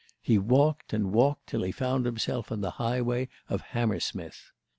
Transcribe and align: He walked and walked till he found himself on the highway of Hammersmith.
He 0.19 0.39
walked 0.39 0.93
and 0.93 1.13
walked 1.13 1.45
till 1.45 1.61
he 1.61 1.71
found 1.71 2.07
himself 2.07 2.51
on 2.51 2.61
the 2.61 2.71
highway 2.81 3.29
of 3.49 3.61
Hammersmith. 3.61 4.49